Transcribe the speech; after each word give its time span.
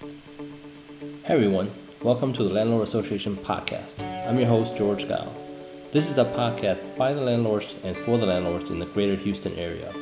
Hey 0.00 1.34
everyone, 1.34 1.72
welcome 2.02 2.32
to 2.34 2.44
the 2.44 2.54
Landlord 2.54 2.86
Association 2.86 3.36
podcast. 3.36 3.98
I'm 4.28 4.38
your 4.38 4.46
host, 4.46 4.76
George 4.76 5.08
Gao. 5.08 5.26
This 5.90 6.08
is 6.08 6.16
a 6.18 6.24
podcast 6.24 6.96
by 6.96 7.12
the 7.12 7.20
landlords 7.20 7.74
and 7.82 7.96
for 7.96 8.16
the 8.16 8.26
landlords 8.26 8.70
in 8.70 8.78
the 8.78 8.86
greater 8.86 9.16
Houston 9.16 9.54
area. 9.56 9.92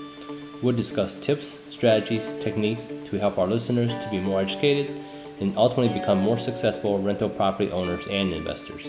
We'll 0.62 0.77
discuss 0.77 1.14
tips, 1.14 1.56
strategies, 1.71 2.22
techniques 2.45 2.88
to 3.06 3.19
help 3.19 3.38
our 3.38 3.46
listeners 3.46 3.95
to 3.95 4.09
be 4.11 4.21
more 4.21 4.43
educated 4.43 4.95
and 5.40 5.56
ultimately 5.56 5.99
become 5.99 6.19
more 6.19 6.37
successful 6.37 6.99
rental 7.01 7.31
property 7.31 7.72
owners 7.72 8.04
and 8.10 8.35
investors. 8.35 8.87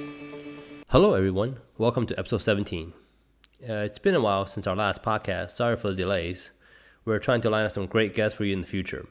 Hello 0.89 1.14
everyone, 1.14 1.60
welcome 1.78 2.05
to 2.08 2.20
episode 2.20 2.42
17. 2.42 2.92
Uh, 3.64 3.74
it's 3.76 4.00
been 4.00 4.16
a 4.16 4.20
while 4.20 4.46
since 4.46 4.68
our 4.68 4.76
last 4.76 5.04
podcast, 5.04 5.52
sorry 5.52 5.78
for 5.78 5.88
the 5.88 5.96
delays. 5.96 6.50
We're 7.05 7.20
trying 7.20 7.39
to 7.42 7.50
line 7.50 7.66
up 7.66 7.71
some 7.71 7.86
great 7.86 8.14
guests 8.14 8.38
for 8.38 8.44
you 8.44 8.52
in 8.52 8.60
the 8.60 8.68
future. 8.68 9.08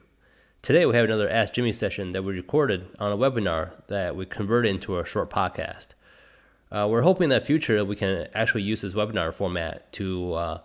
Today 0.67 0.85
we 0.85 0.97
have 0.97 1.05
another 1.05 1.31
Ask 1.31 1.53
Jimmy 1.53 1.73
session 1.73 2.11
that 2.11 2.25
we 2.25 2.33
recorded 2.33 2.89
on 2.99 3.13
a 3.13 3.17
webinar 3.17 3.71
that 3.87 4.17
we 4.17 4.27
converted 4.27 4.69
into 4.69 4.99
a 4.99 5.05
short 5.05 5.31
podcast. 5.31 5.91
Uh, 6.73 6.89
we're 6.91 7.03
hoping 7.03 7.29
that 7.29 7.47
future 7.47 7.85
we 7.85 7.95
can 7.95 8.27
actually 8.35 8.65
use 8.65 8.81
this 8.81 8.93
webinar 8.93 9.33
format 9.33 9.93
to 9.93 10.33
uh, 10.33 10.59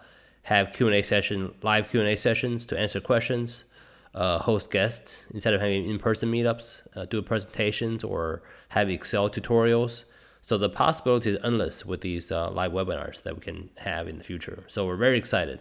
have 0.45 0.73
Q&A 0.73 1.03
session, 1.03 1.53
live 1.61 1.91
Q&A 1.91 2.15
sessions 2.15 2.65
to 2.65 2.79
answer 2.79 2.99
questions, 2.99 3.63
uh, 4.15 4.39
host 4.39 4.71
guests 4.71 5.21
instead 5.31 5.53
of 5.53 5.61
having 5.61 5.87
in-person 5.87 6.31
meetups, 6.31 6.81
uh, 6.95 7.05
do 7.05 7.21
presentations 7.21 8.03
or 8.03 8.41
have 8.69 8.89
Excel 8.89 9.29
tutorials. 9.29 10.05
So 10.41 10.57
the 10.57 10.67
possibility 10.67 11.29
is 11.29 11.37
endless 11.43 11.85
with 11.85 12.01
these 12.01 12.31
uh, 12.31 12.49
live 12.49 12.71
webinars 12.71 13.21
that 13.21 13.35
we 13.35 13.41
can 13.41 13.69
have 13.77 14.07
in 14.07 14.17
the 14.17 14.23
future. 14.23 14.63
So 14.67 14.87
we're 14.87 14.95
very 14.95 15.19
excited. 15.19 15.59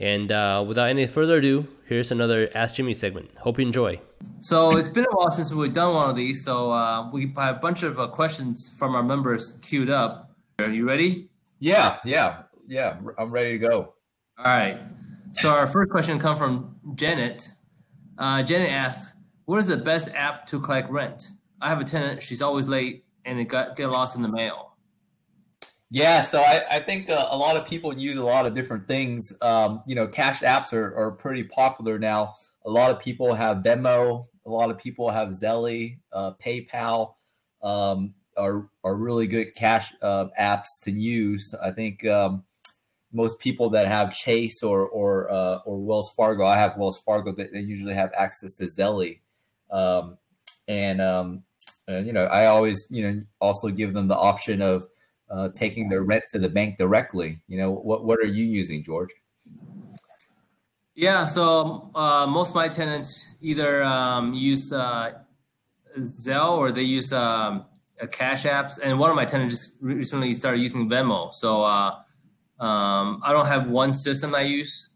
And 0.00 0.32
uh, 0.32 0.64
without 0.66 0.88
any 0.88 1.06
further 1.06 1.36
ado, 1.36 1.68
here's 1.86 2.10
another 2.10 2.50
Ask 2.54 2.76
Jimmy 2.76 2.94
segment. 2.94 3.30
Hope 3.38 3.58
you 3.58 3.66
enjoy. 3.66 4.00
So 4.40 4.76
it's 4.76 4.88
been 4.88 5.04
a 5.04 5.16
while 5.16 5.30
since 5.30 5.52
we've 5.52 5.72
done 5.72 5.94
one 5.94 6.10
of 6.10 6.16
these, 6.16 6.44
so 6.44 6.72
uh, 6.72 7.10
we 7.10 7.32
have 7.36 7.56
a 7.56 7.58
bunch 7.58 7.82
of 7.82 7.98
uh, 7.98 8.08
questions 8.08 8.68
from 8.68 8.94
our 8.94 9.02
members 9.02 9.58
queued 9.62 9.90
up. 9.90 10.30
Are 10.58 10.70
you 10.70 10.86
ready? 10.86 11.28
Yeah, 11.60 11.98
yeah, 12.04 12.42
yeah. 12.66 12.98
I'm 13.18 13.30
ready 13.30 13.58
to 13.58 13.58
go. 13.58 13.94
All 14.38 14.44
right. 14.44 14.78
So 15.34 15.50
our 15.50 15.66
first 15.66 15.90
question 15.90 16.18
comes 16.18 16.38
from 16.38 16.76
Janet. 16.94 17.48
Uh, 18.18 18.42
Janet 18.42 18.70
asked, 18.70 19.14
"What 19.46 19.58
is 19.58 19.66
the 19.66 19.76
best 19.76 20.08
app 20.14 20.46
to 20.48 20.60
collect 20.60 20.90
rent? 20.90 21.22
I 21.60 21.68
have 21.68 21.80
a 21.80 21.84
tenant. 21.84 22.22
She's 22.22 22.42
always 22.42 22.68
late, 22.68 23.04
and 23.24 23.38
it 23.40 23.46
got 23.46 23.76
get 23.76 23.90
lost 23.90 24.16
in 24.16 24.22
the 24.22 24.28
mail." 24.28 24.73
Yeah, 25.90 26.22
so 26.22 26.40
I, 26.40 26.62
I 26.70 26.80
think 26.80 27.08
uh, 27.08 27.28
a 27.30 27.36
lot 27.36 27.56
of 27.56 27.66
people 27.66 27.96
use 27.96 28.16
a 28.16 28.24
lot 28.24 28.46
of 28.46 28.54
different 28.54 28.88
things. 28.88 29.32
Um, 29.40 29.82
you 29.86 29.94
know, 29.94 30.08
cash 30.08 30.40
apps 30.40 30.72
are, 30.72 30.96
are 30.96 31.12
pretty 31.12 31.44
popular 31.44 31.98
now. 31.98 32.34
A 32.64 32.70
lot 32.70 32.90
of 32.90 32.98
people 32.98 33.34
have 33.34 33.58
Venmo. 33.58 34.26
A 34.46 34.50
lot 34.50 34.70
of 34.70 34.78
people 34.78 35.08
have 35.10 35.28
Zelle, 35.28 35.96
uh, 36.12 36.32
PayPal 36.44 37.14
um, 37.62 38.14
are 38.36 38.68
are 38.84 38.94
really 38.94 39.26
good 39.26 39.54
cash 39.54 39.92
uh, 40.02 40.26
apps 40.38 40.66
to 40.82 40.90
use. 40.92 41.54
I 41.62 41.70
think 41.70 42.06
um, 42.06 42.44
most 43.12 43.38
people 43.38 43.70
that 43.70 43.86
have 43.88 44.14
Chase 44.14 44.62
or 44.62 44.86
or 44.86 45.30
uh, 45.30 45.58
or 45.64 45.78
Wells 45.78 46.12
Fargo, 46.16 46.44
I 46.44 46.56
have 46.56 46.76
Wells 46.76 47.00
Fargo, 47.00 47.32
that 47.32 47.52
they 47.52 47.60
usually 47.60 47.94
have 47.94 48.12
access 48.16 48.52
to 48.54 48.66
Zelle, 48.66 49.18
um, 49.70 50.18
and, 50.68 51.00
um, 51.00 51.42
and 51.88 52.06
you 52.06 52.12
know 52.12 52.24
I 52.24 52.46
always 52.46 52.86
you 52.90 53.02
know 53.02 53.22
also 53.40 53.68
give 53.68 53.94
them 53.94 54.08
the 54.08 54.16
option 54.16 54.60
of 54.60 54.86
uh, 55.30 55.48
taking 55.54 55.88
their 55.88 56.02
rent 56.02 56.24
to 56.30 56.38
the 56.38 56.48
bank 56.48 56.78
directly. 56.78 57.40
You 57.48 57.58
know, 57.58 57.72
what 57.72 58.04
what 58.04 58.18
are 58.20 58.30
you 58.30 58.44
using, 58.44 58.82
George? 58.84 59.10
Yeah, 60.94 61.26
so 61.26 61.90
uh, 61.94 62.26
most 62.26 62.50
of 62.50 62.54
my 62.54 62.68
tenants 62.68 63.26
either 63.40 63.82
um, 63.82 64.32
use 64.32 64.72
uh, 64.72 65.12
Zelle 65.98 66.56
or 66.56 66.70
they 66.70 66.82
use 66.82 67.12
um, 67.12 67.64
a 68.00 68.06
Cash 68.06 68.44
Apps, 68.44 68.78
and 68.82 68.98
one 68.98 69.10
of 69.10 69.16
my 69.16 69.24
tenants 69.24 69.54
just 69.54 69.82
recently 69.82 70.34
started 70.34 70.60
using 70.60 70.88
Venmo. 70.88 71.34
So 71.34 71.64
uh, 71.64 71.96
um, 72.60 73.20
I 73.24 73.32
don't 73.32 73.46
have 73.46 73.68
one 73.68 73.94
system 73.94 74.34
I 74.34 74.42
use. 74.42 74.90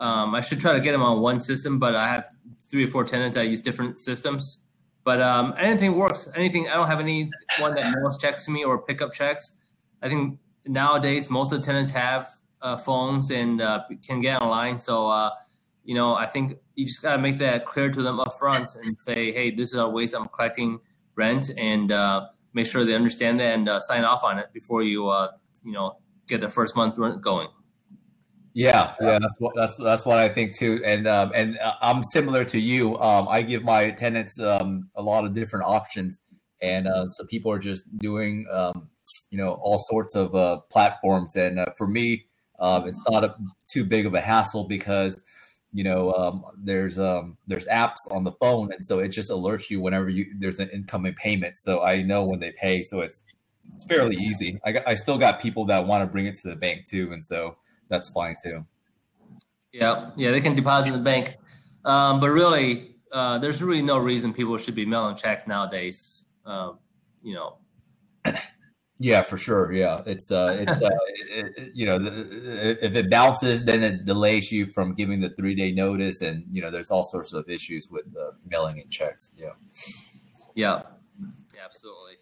Um, 0.00 0.34
I 0.34 0.40
should 0.40 0.58
try 0.58 0.72
to 0.72 0.80
get 0.80 0.92
them 0.92 1.02
on 1.02 1.20
one 1.20 1.38
system, 1.38 1.78
but 1.78 1.94
I 1.94 2.08
have 2.08 2.26
three 2.68 2.84
or 2.84 2.88
four 2.88 3.04
tenants. 3.04 3.36
I 3.36 3.42
use 3.42 3.62
different 3.62 4.00
systems. 4.00 4.66
But 5.04 5.20
um, 5.20 5.54
anything 5.58 5.94
works. 5.94 6.28
Anything. 6.34 6.68
I 6.68 6.74
don't 6.74 6.88
have 6.88 7.00
any 7.00 7.30
one 7.60 7.74
that 7.74 7.94
mails 7.94 8.18
checks 8.18 8.44
to 8.46 8.50
me 8.50 8.64
or 8.64 8.82
pickup 8.82 9.12
checks. 9.12 9.58
I 10.04 10.08
think 10.10 10.38
nowadays 10.66 11.30
most 11.30 11.50
of 11.50 11.60
the 11.60 11.66
tenants 11.66 11.90
have 11.90 12.28
uh, 12.60 12.76
phones 12.76 13.30
and 13.30 13.62
uh, 13.62 13.84
can 14.06 14.20
get 14.20 14.40
online. 14.40 14.78
So, 14.78 15.10
uh, 15.10 15.30
you 15.82 15.94
know, 15.94 16.14
I 16.14 16.26
think 16.26 16.58
you 16.74 16.84
just 16.84 17.02
got 17.02 17.16
to 17.16 17.22
make 17.22 17.38
that 17.38 17.64
clear 17.64 17.90
to 17.90 18.02
them 18.02 18.20
up 18.20 18.34
front 18.34 18.70
and 18.76 19.00
say, 19.00 19.32
hey, 19.32 19.50
this 19.50 19.72
is 19.72 19.78
our 19.78 19.88
ways 19.88 20.12
I'm 20.12 20.28
collecting 20.28 20.80
rent 21.16 21.50
and 21.56 21.90
uh, 21.90 22.26
make 22.52 22.66
sure 22.66 22.84
they 22.84 22.94
understand 22.94 23.40
that 23.40 23.54
and 23.54 23.66
uh, 23.66 23.80
sign 23.80 24.04
off 24.04 24.24
on 24.24 24.38
it 24.38 24.52
before 24.52 24.82
you, 24.82 25.08
uh, 25.08 25.30
you 25.64 25.72
know, 25.72 25.96
get 26.26 26.42
the 26.42 26.50
first 26.50 26.76
month 26.76 26.98
rent 26.98 27.22
going. 27.22 27.48
Yeah, 28.52 28.94
yeah, 29.00 29.18
that's 29.18 29.40
what 29.40 29.52
that's 29.56 29.76
that's 29.78 30.06
what 30.06 30.18
I 30.18 30.28
think 30.28 30.56
too, 30.56 30.80
and 30.84 31.08
um, 31.08 31.32
and 31.34 31.58
I'm 31.82 32.04
similar 32.04 32.44
to 32.44 32.60
you. 32.60 32.96
Um, 33.00 33.26
I 33.28 33.42
give 33.42 33.64
my 33.64 33.90
tenants 33.90 34.38
um, 34.38 34.88
a 34.94 35.02
lot 35.02 35.24
of 35.24 35.32
different 35.32 35.64
options, 35.64 36.20
and 36.62 36.86
so 37.10 37.24
people 37.24 37.50
are 37.50 37.58
just 37.58 37.82
doing 37.98 38.46
um, 38.52 38.90
you 39.34 39.40
know 39.40 39.58
all 39.62 39.80
sorts 39.80 40.14
of 40.14 40.32
uh, 40.36 40.60
platforms. 40.70 41.34
And 41.34 41.58
uh, 41.58 41.66
for 41.76 41.88
me, 41.88 42.26
um, 42.60 42.86
it's 42.86 43.02
not 43.10 43.24
a, 43.24 43.34
too 43.66 43.82
big 43.84 44.06
of 44.06 44.14
a 44.14 44.20
hassle 44.20 44.62
because 44.62 45.20
you 45.72 45.82
know 45.82 46.12
um, 46.12 46.44
there's 46.56 47.00
um, 47.00 47.36
there's 47.48 47.66
apps 47.66 48.08
on 48.12 48.22
the 48.22 48.30
phone, 48.30 48.72
and 48.72 48.84
so 48.84 49.00
it 49.00 49.08
just 49.08 49.32
alerts 49.32 49.70
you 49.70 49.80
whenever 49.80 50.08
you 50.08 50.26
there's 50.38 50.60
an 50.60 50.68
incoming 50.68 51.14
payment. 51.14 51.58
So 51.58 51.82
I 51.82 52.00
know 52.02 52.24
when 52.24 52.38
they 52.38 52.52
pay, 52.52 52.84
so 52.84 53.00
it's 53.00 53.24
it's 53.74 53.82
fairly 53.82 54.14
easy. 54.14 54.60
I, 54.64 54.80
I 54.86 54.94
still 54.94 55.18
got 55.18 55.42
people 55.42 55.64
that 55.66 55.84
want 55.84 56.02
to 56.02 56.06
bring 56.06 56.26
it 56.26 56.36
to 56.36 56.48
the 56.48 56.54
bank 56.54 56.86
too, 56.86 57.12
and 57.12 57.24
so 57.24 57.56
that's 57.88 58.10
fine 58.10 58.36
too. 58.40 58.58
Yeah, 59.72 60.12
yeah, 60.16 60.30
they 60.30 60.40
can 60.40 60.54
deposit 60.54 60.90
in 60.90 60.92
the 60.92 61.00
bank, 61.00 61.38
um, 61.84 62.20
but 62.20 62.30
really, 62.30 62.94
uh, 63.10 63.38
there's 63.38 63.60
really 63.60 63.82
no 63.82 63.98
reason 63.98 64.32
people 64.32 64.56
should 64.58 64.76
be 64.76 64.86
mailing 64.86 65.16
checks 65.16 65.48
nowadays. 65.48 66.24
Um, 66.46 66.78
you 67.20 67.34
know, 67.34 67.56
yeah, 68.98 69.22
for 69.22 69.36
sure. 69.36 69.72
Yeah, 69.72 70.02
it's 70.06 70.30
uh, 70.30 70.56
it's 70.60 70.82
uh, 70.82 70.90
it, 71.30 71.52
it, 71.56 71.70
you 71.74 71.86
know, 71.86 71.98
if 72.02 72.94
it 72.94 73.10
bounces, 73.10 73.64
then 73.64 73.82
it 73.82 74.04
delays 74.04 74.52
you 74.52 74.66
from 74.66 74.94
giving 74.94 75.20
the 75.20 75.30
three 75.30 75.54
day 75.54 75.72
notice, 75.72 76.20
and 76.20 76.44
you 76.50 76.62
know, 76.62 76.70
there's 76.70 76.90
all 76.90 77.04
sorts 77.04 77.32
of 77.32 77.48
issues 77.48 77.88
with 77.90 78.06
uh, 78.16 78.32
mailing 78.48 78.80
and 78.80 78.90
checks. 78.90 79.30
Yeah. 79.36 79.50
Yeah. 80.54 80.82
Absolutely. 81.62 82.14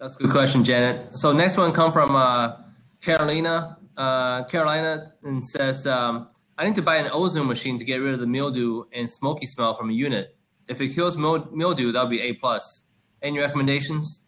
That's 0.00 0.16
a 0.16 0.18
good 0.18 0.30
question, 0.32 0.64
Janet. 0.64 1.16
So 1.16 1.32
next 1.32 1.56
one 1.56 1.72
come 1.72 1.92
from 1.92 2.16
uh, 2.16 2.56
Carolina. 3.00 3.78
Uh, 3.96 4.42
Carolina 4.44 5.06
and 5.22 5.44
says, 5.44 5.86
um, 5.86 6.28
I 6.58 6.64
need 6.64 6.74
to 6.76 6.82
buy 6.82 6.96
an 6.96 7.10
ozone 7.12 7.46
machine 7.46 7.78
to 7.78 7.84
get 7.84 7.96
rid 7.96 8.14
of 8.14 8.20
the 8.20 8.26
mildew 8.26 8.84
and 8.92 9.08
smoky 9.08 9.46
smell 9.46 9.74
from 9.74 9.90
a 9.90 9.92
unit. 9.92 10.36
If 10.66 10.80
it 10.80 10.88
kills 10.88 11.16
mildew, 11.16 11.92
that 11.92 12.02
would 12.02 12.10
be 12.10 12.20
A 12.20 12.32
plus. 12.32 12.84
Any 13.20 13.38
recommendations? 13.38 14.21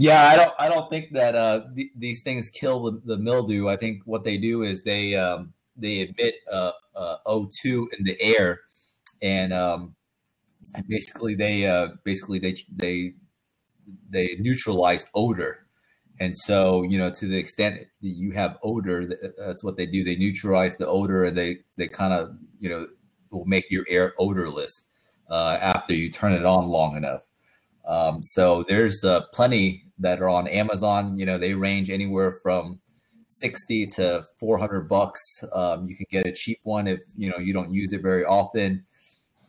Yeah, 0.00 0.28
I 0.28 0.36
don't. 0.36 0.54
I 0.60 0.68
don't 0.68 0.88
think 0.88 1.12
that 1.14 1.34
uh, 1.34 1.62
th- 1.74 1.90
these 1.96 2.22
things 2.22 2.48
kill 2.50 2.84
the, 2.84 3.02
the, 3.04 3.16
mildew. 3.18 3.68
I 3.68 3.76
think 3.76 4.02
what 4.04 4.22
they 4.22 4.38
do 4.38 4.62
is 4.62 4.80
they 4.84 5.16
um, 5.16 5.52
they 5.76 6.02
emit 6.02 6.36
uh, 6.52 6.70
uh, 6.94 7.16
O2 7.26 7.86
in 7.98 8.04
the 8.04 8.16
air, 8.20 8.60
and, 9.22 9.52
um, 9.52 9.96
basically 10.86 11.34
they 11.34 11.66
uh, 11.66 11.88
basically 12.04 12.38
they 12.38 12.56
they 12.76 13.14
they 14.08 14.36
neutralize 14.38 15.04
odor. 15.14 15.66
And 16.20 16.36
so, 16.36 16.82
you 16.82 16.98
know, 16.98 17.10
to 17.10 17.26
the 17.26 17.36
extent 17.36 17.80
that 17.80 18.08
you 18.08 18.30
have 18.32 18.58
odor, 18.62 19.10
that's 19.36 19.64
what 19.64 19.76
they 19.76 19.86
do. 19.86 20.04
They 20.04 20.16
neutralize 20.16 20.76
the 20.76 20.86
odor, 20.86 21.24
and 21.24 21.36
they 21.36 21.58
they 21.76 21.88
kind 21.88 22.12
of 22.12 22.36
you 22.60 22.68
know 22.68 22.86
will 23.30 23.46
make 23.46 23.68
your 23.68 23.84
air 23.88 24.14
odorless 24.20 24.82
uh, 25.28 25.58
after 25.60 25.92
you 25.92 26.08
turn 26.08 26.34
it 26.34 26.44
on 26.44 26.68
long 26.68 26.96
enough. 26.96 27.22
Um, 27.84 28.22
so 28.22 28.64
there's 28.68 29.02
uh, 29.02 29.22
plenty 29.32 29.87
that 29.98 30.20
are 30.20 30.28
on 30.28 30.48
Amazon. 30.48 31.18
You 31.18 31.26
know, 31.26 31.38
they 31.38 31.54
range 31.54 31.90
anywhere 31.90 32.38
from 32.42 32.80
60 33.30 33.86
to 33.86 34.26
400 34.38 34.88
bucks. 34.88 35.22
Um, 35.52 35.86
you 35.86 35.96
can 35.96 36.06
get 36.10 36.26
a 36.26 36.32
cheap 36.32 36.60
one 36.62 36.86
if, 36.86 37.00
you 37.16 37.30
know, 37.30 37.38
you 37.38 37.52
don't 37.52 37.72
use 37.72 37.92
it 37.92 38.02
very 38.02 38.24
often. 38.24 38.84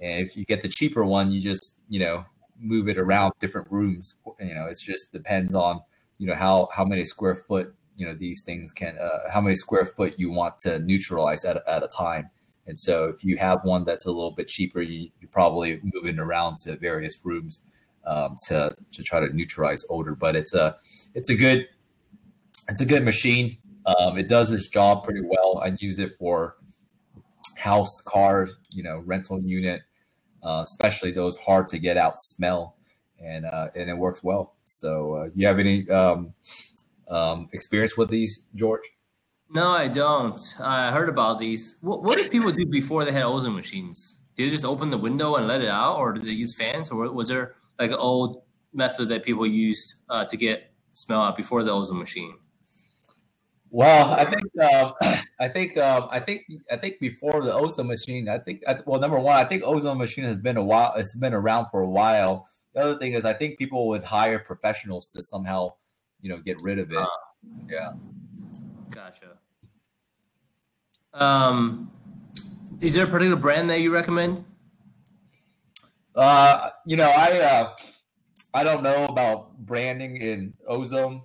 And 0.02 0.26
if 0.26 0.36
you 0.36 0.46
get 0.46 0.62
the 0.62 0.70
cheaper 0.70 1.06
one, 1.06 1.32
you 1.32 1.42
just, 1.42 1.76
you 1.90 2.00
know, 2.00 2.26
move 2.60 2.90
it 2.90 2.98
around 2.98 3.34
different 3.40 3.72
rooms. 3.72 4.16
You 4.40 4.56
know, 4.56 4.66
it 4.66 4.78
just 4.80 5.12
depends 5.12 5.54
on, 5.54 5.82
you 6.18 6.28
know, 6.28 6.36
how, 6.36 6.70
how 6.74 6.86
many 6.86 7.06
square 7.06 7.44
foot, 7.48 7.74
you 7.96 8.06
know, 8.06 8.14
these 8.14 8.44
things 8.46 8.72
can, 8.72 8.98
uh, 8.98 9.30
how 9.32 9.42
many 9.42 9.56
square 9.56 9.86
foot 9.86 10.20
you 10.20 10.32
want 10.32 10.60
to 10.60 10.80
neutralize 10.80 11.46
at, 11.46 11.62
at 11.68 11.84
a 11.84 11.88
time. 11.88 12.30
And 12.68 12.78
so 12.78 13.06
if 13.06 13.24
you 13.24 13.38
have 13.38 13.64
one 13.64 13.84
that's 13.84 14.06
a 14.06 14.12
little 14.12 14.32
bit 14.32 14.48
cheaper, 14.48 14.82
you, 14.82 15.10
you're 15.20 15.30
probably 15.32 15.82
moving 15.94 16.20
around 16.20 16.58
to 16.60 16.76
various 16.78 17.20
rooms 17.24 17.62
um, 18.06 18.36
to 18.48 18.76
to 18.92 19.04
try 19.04 19.20
to 19.20 19.34
neutralize 19.36 19.84
odor. 19.90 20.16
But 20.16 20.36
it's 20.36 20.54
a 20.54 20.78
it's 21.14 21.30
a 21.30 21.36
good 21.36 21.68
it's 22.70 22.82
a 22.82 22.86
good 22.86 23.04
machine. 23.04 23.58
Um, 23.86 24.18
it 24.18 24.28
does 24.28 24.52
its 24.52 24.68
job 24.68 25.04
pretty 25.04 25.22
well. 25.22 25.62
I 25.64 25.76
use 25.80 26.00
it 26.00 26.18
for 26.18 26.58
house, 27.56 28.02
cars, 28.06 28.56
you 28.70 28.84
know, 28.84 29.00
rental 29.06 29.42
unit. 29.42 29.82
uh, 30.44 30.64
especially 30.66 31.12
those 31.12 31.38
hard 31.38 31.68
to 31.70 31.80
get 31.80 31.98
out 31.98 32.20
smell, 32.20 32.78
and 33.20 33.46
uh, 33.46 33.68
and 33.76 33.90
it 33.90 33.98
works 33.98 34.24
well. 34.24 34.56
So, 34.66 35.16
uh, 35.16 35.30
you 35.36 35.48
have 35.48 35.60
any 35.60 35.90
um, 35.90 36.34
um, 37.10 37.50
experience 37.54 37.98
with 37.98 38.10
these, 38.10 38.42
George? 38.56 38.84
No, 39.50 39.70
I 39.70 39.88
don't. 39.88 40.40
I 40.62 40.92
heard 40.92 41.10
about 41.10 41.40
these. 41.40 41.78
What, 41.82 42.04
what 42.04 42.18
did 42.18 42.32
people 42.32 42.52
do 42.52 42.66
before 42.66 43.04
they 43.04 43.12
had 43.12 43.24
ozone 43.24 43.56
machines? 43.56 44.22
Did 44.36 44.48
they 44.48 44.52
just 44.52 44.66
open 44.66 44.90
the 44.90 44.98
window 44.98 45.36
and 45.36 45.48
let 45.48 45.62
it 45.62 45.70
out, 45.70 45.98
or 45.98 46.14
did 46.14 46.24
they 46.24 46.32
use 46.32 46.56
fans, 46.56 46.92
or 46.92 47.12
was 47.12 47.28
there 47.28 47.56
like 47.80 47.92
an 47.92 47.98
old 47.98 48.44
method 48.74 49.10
that 49.10 49.24
people 49.24 49.48
used 49.48 49.96
uh, 50.10 50.26
to 50.26 50.38
get 50.38 50.72
smell 50.94 51.22
out 51.22 51.38
before 51.38 51.64
the 51.64 51.72
ozone 51.72 51.98
machine? 51.98 52.36
Well, 53.72 54.14
I 54.14 54.26
think 54.26 54.44
um, 54.60 54.94
I 55.40 55.48
think 55.48 55.78
um, 55.78 56.08
I 56.12 56.20
think 56.20 56.44
I 56.72 56.76
think 56.76 57.00
before 57.00 57.44
the 57.44 57.54
ozone 57.54 57.88
machine, 57.88 58.28
I 58.28 58.40
think 58.40 58.64
well, 58.86 59.00
number 59.00 59.20
one, 59.20 59.36
I 59.36 59.46
think 59.46 59.64
ozone 59.64 59.98
machine 59.98 60.26
has 60.26 60.40
been 60.40 60.58
a 60.58 60.64
while. 60.64 60.94
It's 60.98 61.16
been 61.16 61.34
around 61.34 61.68
for 61.72 61.82
a 61.82 61.90
while. 61.90 62.48
The 62.74 62.82
other 62.82 62.98
thing 63.00 63.14
is, 63.14 63.26
I 63.26 63.34
think 63.34 63.58
people 63.58 63.88
would 63.88 64.04
hire 64.04 64.40
professionals 64.40 65.08
to 65.10 65.24
somehow, 65.24 65.74
you 66.22 66.30
know, 66.30 66.38
get 66.38 66.62
rid 66.62 66.80
of 66.80 66.92
it. 66.92 66.98
Uh, 66.98 67.08
yeah. 67.68 67.94
Gotcha. 68.92 69.38
Um, 71.14 71.92
is 72.80 72.94
there 72.94 73.06
a 73.06 73.08
particular 73.08 73.40
brand 73.40 73.70
that 73.70 73.82
you 73.82 73.94
recommend? 73.94 74.46
Uh, 76.20 76.72
you 76.86 76.98
know, 76.98 77.10
I 77.10 77.40
uh, 77.40 77.76
I 78.54 78.66
don't 78.66 78.84
know 78.84 79.06
about 79.06 79.58
branding 79.60 80.18
in 80.18 80.54
ozone. 80.68 81.22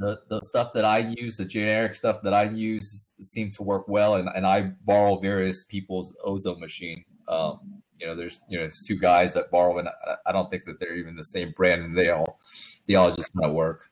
The 0.00 0.20
the 0.28 0.40
stuff 0.42 0.72
that 0.74 0.84
I 0.84 0.98
use, 0.98 1.36
the 1.36 1.44
generic 1.44 1.94
stuff 1.94 2.20
that 2.24 2.34
I 2.34 2.44
use, 2.50 3.14
seems 3.20 3.56
to 3.58 3.62
work 3.62 3.86
well, 3.86 4.16
and, 4.16 4.28
and 4.34 4.44
I 4.44 4.72
borrow 4.84 5.20
various 5.20 5.62
people's 5.62 6.16
ozone 6.24 6.58
machine. 6.58 7.04
Um, 7.28 7.60
you 8.00 8.08
know, 8.08 8.16
there's 8.16 8.40
you 8.48 8.58
know, 8.58 8.64
there's 8.64 8.80
two 8.80 8.98
guys 8.98 9.32
that 9.34 9.52
borrow, 9.52 9.78
and 9.78 9.88
I, 9.88 9.92
I 10.26 10.32
don't 10.32 10.50
think 10.50 10.64
that 10.64 10.80
they're 10.80 10.96
even 10.96 11.14
the 11.14 11.22
same 11.22 11.52
brand, 11.56 11.84
and 11.84 11.96
they 11.96 12.10
all 12.10 12.40
they 12.88 12.96
all 12.96 13.12
just 13.12 13.32
kind 13.34 13.46
of 13.46 13.54
work. 13.54 13.88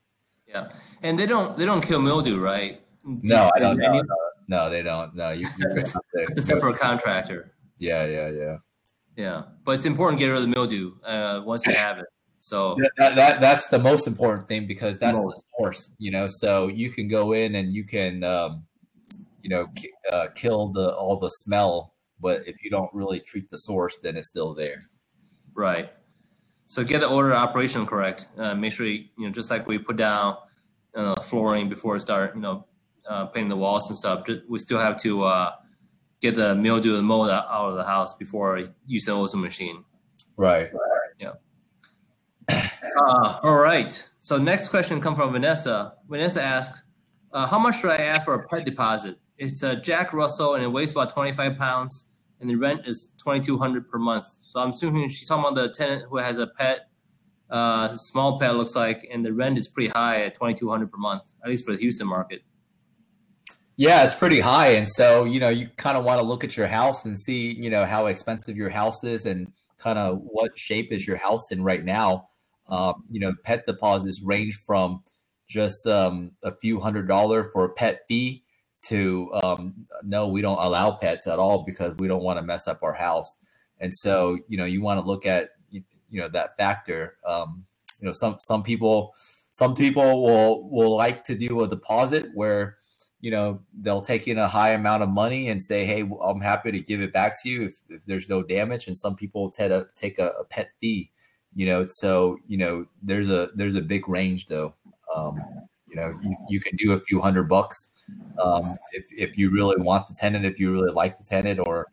Yeah, 0.48 0.72
and 1.02 1.16
they 1.16 1.26
don't 1.26 1.56
they 1.56 1.64
don't 1.64 1.86
kill 1.86 2.02
mildew, 2.02 2.40
right? 2.40 2.80
no, 3.04 3.48
I 3.54 3.60
don't 3.60 3.76
know. 3.76 3.92
No, 3.92 4.02
no, 4.48 4.70
they 4.70 4.82
don't. 4.82 5.14
No, 5.14 5.30
you. 5.30 5.46
it's 5.60 5.94
a 6.36 6.42
separate 6.42 6.80
contractor. 6.80 7.54
Yeah, 7.78 8.06
yeah, 8.06 8.30
yeah. 8.30 8.56
Yeah, 9.16 9.42
but 9.64 9.72
it's 9.72 9.84
important 9.84 10.18
to 10.18 10.24
get 10.24 10.30
rid 10.30 10.36
of 10.36 10.42
the 10.42 10.48
mildew 10.48 10.94
uh, 11.04 11.42
once 11.44 11.66
you 11.66 11.74
have 11.74 11.98
it. 11.98 12.06
So 12.40 12.78
that, 12.96 13.16
that 13.16 13.40
that's 13.40 13.66
the 13.66 13.78
most 13.78 14.06
important 14.06 14.48
thing 14.48 14.66
because 14.66 14.98
that's 14.98 15.18
the 15.18 15.42
source, 15.58 15.90
you 15.98 16.10
know. 16.10 16.26
So 16.26 16.68
you 16.68 16.90
can 16.90 17.06
go 17.06 17.32
in 17.32 17.54
and 17.54 17.72
you 17.72 17.84
can, 17.84 18.24
um, 18.24 18.64
you 19.42 19.50
know, 19.50 19.66
uh, 20.10 20.28
kill 20.34 20.68
the 20.68 20.94
all 20.94 21.18
the 21.18 21.28
smell, 21.28 21.92
but 22.18 22.46
if 22.46 22.56
you 22.64 22.70
don't 22.70 22.92
really 22.94 23.20
treat 23.20 23.50
the 23.50 23.58
source, 23.58 23.98
then 24.02 24.16
it's 24.16 24.28
still 24.28 24.54
there. 24.54 24.82
Right. 25.52 25.92
So 26.66 26.84
get 26.84 27.00
the 27.00 27.08
order 27.08 27.34
operation 27.34 27.84
correct. 27.84 28.28
Uh, 28.38 28.54
make 28.54 28.72
sure 28.72 28.86
you, 28.86 29.04
you 29.18 29.26
know, 29.26 29.30
just 29.32 29.50
like 29.50 29.66
we 29.66 29.78
put 29.78 29.96
down 29.96 30.36
uh, 30.94 31.20
flooring 31.20 31.68
before 31.68 31.94
we 31.94 32.00
start, 32.00 32.34
you 32.34 32.40
know, 32.40 32.66
uh, 33.08 33.26
painting 33.26 33.48
the 33.48 33.56
walls 33.56 33.88
and 33.90 33.98
stuff. 33.98 34.24
We 34.48 34.58
still 34.60 34.78
have 34.78 35.00
to 35.02 35.24
uh, 35.24 35.52
get 36.20 36.36
the 36.36 36.54
mildew 36.54 36.96
and 36.96 37.06
mold 37.06 37.30
out 37.30 37.48
of 37.48 37.76
the 37.76 37.84
house 37.84 38.14
before 38.16 38.62
the 38.86 39.10
ozone 39.10 39.40
machine. 39.40 39.84
Right. 40.36 40.70
Yeah. 41.18 41.32
Uh, 42.48 43.40
all 43.42 43.56
right. 43.56 44.08
So 44.18 44.36
next 44.36 44.68
question 44.68 45.00
come 45.00 45.14
from 45.14 45.32
Vanessa. 45.32 45.94
Vanessa 46.08 46.42
asks, 46.42 46.82
uh, 47.32 47.46
"How 47.46 47.58
much 47.58 47.80
should 47.80 47.90
I 47.90 47.96
ask 47.96 48.24
for 48.24 48.34
a 48.34 48.48
pet 48.48 48.64
deposit? 48.64 49.18
It's 49.38 49.62
a 49.62 49.76
Jack 49.76 50.12
Russell 50.12 50.54
and 50.54 50.62
it 50.62 50.68
weighs 50.68 50.92
about 50.92 51.10
25 51.10 51.56
pounds, 51.56 52.06
and 52.40 52.50
the 52.50 52.56
rent 52.56 52.86
is 52.86 53.12
2,200 53.16 53.88
per 53.90 53.98
month. 53.98 54.26
So 54.26 54.60
I'm 54.60 54.70
assuming 54.70 55.08
she's 55.08 55.28
talking 55.28 55.44
about 55.44 55.54
the 55.54 55.70
tenant 55.70 56.04
who 56.10 56.18
has 56.18 56.38
a 56.38 56.46
pet, 56.46 56.88
uh, 57.48 57.88
small 57.90 58.38
pet 58.38 58.56
looks 58.56 58.76
like, 58.76 59.08
and 59.10 59.24
the 59.24 59.32
rent 59.32 59.56
is 59.56 59.68
pretty 59.68 59.88
high 59.88 60.22
at 60.22 60.34
2,200 60.34 60.90
per 60.90 60.98
month, 60.98 61.32
at 61.42 61.48
least 61.48 61.64
for 61.64 61.72
the 61.72 61.78
Houston 61.78 62.06
market." 62.06 62.42
Yeah, 63.80 64.04
it's 64.04 64.14
pretty 64.14 64.40
high. 64.40 64.72
And 64.72 64.86
so, 64.86 65.24
you 65.24 65.40
know, 65.40 65.48
you 65.48 65.70
kind 65.78 65.96
of 65.96 66.04
want 66.04 66.20
to 66.20 66.26
look 66.26 66.44
at 66.44 66.54
your 66.54 66.66
house 66.66 67.06
and 67.06 67.18
see, 67.18 67.50
you 67.50 67.70
know, 67.70 67.86
how 67.86 68.08
expensive 68.08 68.54
your 68.54 68.68
house 68.68 69.02
is 69.04 69.24
and 69.24 69.50
kind 69.78 69.98
of 69.98 70.20
what 70.22 70.50
shape 70.58 70.92
is 70.92 71.06
your 71.06 71.16
house 71.16 71.50
in 71.50 71.62
right 71.62 71.82
now. 71.82 72.28
Um, 72.68 73.04
you 73.10 73.20
know, 73.20 73.32
pet 73.42 73.64
deposits 73.64 74.20
range 74.20 74.54
from 74.66 75.02
just 75.48 75.86
um, 75.86 76.32
a 76.42 76.54
few 76.56 76.78
hundred 76.78 77.08
dollar 77.08 77.50
for 77.54 77.64
a 77.64 77.70
pet 77.70 78.02
fee 78.06 78.44
to 78.88 79.32
um, 79.42 79.86
no, 80.04 80.28
we 80.28 80.42
don't 80.42 80.62
allow 80.62 80.90
pets 80.90 81.26
at 81.26 81.38
all 81.38 81.64
because 81.64 81.96
we 81.96 82.06
don't 82.06 82.22
want 82.22 82.38
to 82.38 82.42
mess 82.42 82.68
up 82.68 82.82
our 82.82 82.92
house. 82.92 83.34
And 83.78 83.94
so, 83.94 84.36
you 84.46 84.58
know, 84.58 84.66
you 84.66 84.82
want 84.82 85.00
to 85.00 85.06
look 85.06 85.24
at 85.24 85.52
you 85.70 85.82
know 86.10 86.28
that 86.28 86.54
factor. 86.58 87.16
Um, 87.26 87.64
you 87.98 88.04
know, 88.04 88.12
some 88.12 88.36
some 88.40 88.62
people 88.62 89.14
some 89.52 89.74
people 89.74 90.22
will 90.22 90.68
will 90.68 90.94
like 90.94 91.24
to 91.24 91.34
do 91.34 91.62
a 91.62 91.66
deposit 91.66 92.26
where 92.34 92.76
you 93.20 93.30
know 93.30 93.60
they'll 93.82 94.00
take 94.00 94.28
in 94.28 94.38
a 94.38 94.48
high 94.48 94.70
amount 94.70 95.02
of 95.02 95.08
money 95.08 95.48
and 95.48 95.62
say 95.62 95.84
hey 95.84 96.08
i'm 96.24 96.40
happy 96.40 96.72
to 96.72 96.80
give 96.80 97.02
it 97.02 97.12
back 97.12 97.40
to 97.42 97.48
you 97.48 97.62
if, 97.64 97.74
if 97.88 98.00
there's 98.06 98.28
no 98.28 98.42
damage. 98.42 98.86
And 98.86 98.96
some 98.96 99.14
people 99.14 99.50
tend 99.50 99.70
to 99.70 99.86
take 99.96 100.18
a, 100.18 100.28
a, 100.40 100.44
pet 100.44 100.70
fee 100.80 101.10
you 101.54 101.66
know? 101.66 101.86
So 101.86 102.38
you 102.46 102.56
know 102.56 102.86
there's 103.02 103.30
a 103.30 103.50
there's 103.54 103.76
a 103.76 103.80
big 103.80 104.08
range 104.08 104.46
though. 104.46 104.74
Um, 105.14 105.38
you 105.88 105.96
know 105.96 106.12
you, 106.22 106.36
you, 106.48 106.60
can 106.60 106.76
do 106.76 106.92
a 106.92 107.00
few 107.00 107.20
hundred 107.20 107.48
bucks 107.48 107.88
um, 108.40 108.76
if, 108.92 109.04
if 109.10 109.36
you 109.36 109.50
really 109.50 109.80
want 109.80 110.06
the 110.06 110.14
tenant 110.14 110.44
if 110.44 110.60
you 110.60 110.72
really 110.72 110.92
like 110.92 111.18
the 111.18 111.24
tenant 111.24 111.58
or 111.64 111.88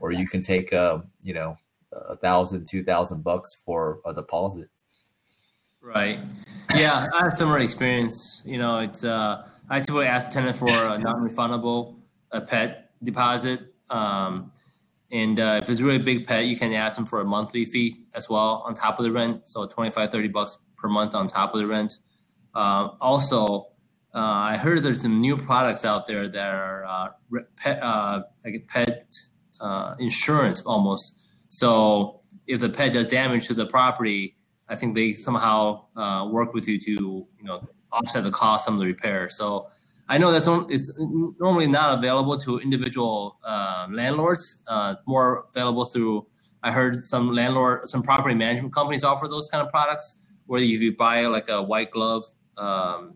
or 0.00 0.10
you 0.10 0.26
can 0.26 0.40
take 0.40 0.72
a 0.72 0.94
um, 0.94 1.04
you 1.22 1.34
know 1.34 1.56
a 1.92 2.16
thousand 2.16 2.66
two 2.66 2.82
thousand 2.82 3.22
bucks 3.22 3.58
for 3.64 4.00
a 4.06 4.14
deposit. 4.14 4.68
Right. 5.80 6.20
Yeah 6.74 7.08
i 7.12 7.24
have 7.24 7.36
similar 7.36 7.58
experience. 7.58 8.42
You 8.44 8.58
know 8.58 8.78
it's 8.78 9.04
uh 9.04 9.44
I 9.68 9.80
typically 9.80 10.06
ask 10.06 10.28
the 10.28 10.34
tenant 10.34 10.56
for 10.56 10.68
a 10.68 10.98
non-refundable 10.98 12.02
a 12.32 12.40
pet 12.40 12.90
deposit. 13.02 13.60
Um, 13.90 14.52
and 15.10 15.38
uh, 15.38 15.60
if 15.62 15.68
it's 15.68 15.80
a 15.80 15.84
really 15.84 15.98
big 15.98 16.26
pet, 16.26 16.46
you 16.46 16.56
can 16.56 16.72
ask 16.72 16.96
them 16.96 17.04
for 17.04 17.20
a 17.20 17.24
monthly 17.24 17.64
fee 17.64 18.06
as 18.14 18.28
well 18.28 18.62
on 18.66 18.74
top 18.74 18.98
of 18.98 19.04
the 19.04 19.12
rent. 19.12 19.48
So 19.48 19.66
25, 19.66 20.10
30 20.10 20.28
bucks 20.28 20.58
per 20.76 20.88
month 20.88 21.14
on 21.14 21.28
top 21.28 21.54
of 21.54 21.60
the 21.60 21.66
rent. 21.66 21.98
Uh, 22.54 22.90
also, 23.00 23.68
uh, 24.14 24.18
I 24.18 24.56
heard 24.56 24.82
there's 24.82 25.02
some 25.02 25.20
new 25.20 25.36
products 25.36 25.84
out 25.84 26.06
there 26.06 26.28
that 26.28 26.54
are 26.54 26.84
uh, 26.84 27.08
pet, 27.56 27.82
uh, 27.82 28.22
like 28.44 28.66
pet 28.68 29.14
uh, 29.60 29.94
insurance 29.98 30.62
almost. 30.62 31.18
So 31.50 32.22
if 32.46 32.60
the 32.60 32.70
pet 32.70 32.94
does 32.94 33.08
damage 33.08 33.46
to 33.48 33.54
the 33.54 33.66
property, 33.66 34.36
I 34.68 34.76
think 34.76 34.94
they 34.94 35.12
somehow 35.12 35.84
work 36.30 36.54
with 36.54 36.66
you 36.66 36.78
to, 36.80 36.90
you 36.90 37.28
know, 37.42 37.68
offset 37.92 38.24
the 38.24 38.30
cost 38.30 38.68
of 38.68 38.78
the 38.78 38.86
repair. 38.86 39.28
So 39.28 39.68
I 40.08 40.18
know 40.18 40.30
that's 40.30 40.48
it's 40.70 40.92
normally 40.98 41.66
not 41.66 41.98
available 41.98 42.36
to 42.38 42.58
individual 42.58 43.38
uh, 43.44 43.86
landlords. 43.90 44.62
Uh, 44.66 44.94
it's 44.96 45.06
more 45.06 45.46
available 45.54 45.84
through. 45.84 46.26
I 46.62 46.70
heard 46.70 47.04
some 47.04 47.32
landlord, 47.32 47.88
some 47.88 48.02
property 48.02 48.34
management 48.34 48.74
companies 48.74 49.04
offer 49.04 49.26
those 49.26 49.48
kind 49.48 49.64
of 49.64 49.70
products, 49.72 50.20
where 50.46 50.60
if 50.60 50.80
you 50.80 50.96
buy 50.96 51.26
like 51.26 51.48
a 51.48 51.62
white 51.62 51.90
glove 51.90 52.24
um, 52.56 53.14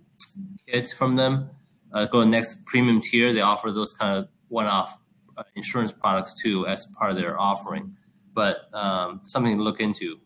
kit 0.67 0.89
from 0.97 1.17
them, 1.17 1.51
uh, 1.93 2.07
go 2.07 2.21
to 2.21 2.25
the 2.25 2.31
next 2.31 2.65
premium 2.67 3.01
tier, 3.01 3.33
they 3.33 3.41
offer 3.41 3.71
those 3.71 3.93
kind 3.93 4.19
of 4.19 4.29
one-off 4.49 4.99
uh, 5.37 5.43
insurance 5.55 5.93
products 5.93 6.35
too 6.43 6.67
as 6.67 6.87
part 6.99 7.11
of 7.11 7.17
their 7.17 7.39
offering. 7.39 7.95
But 8.33 8.73
um, 8.75 9.21
something 9.23 9.57
to 9.59 9.63
look 9.63 9.81
into. 9.81 10.19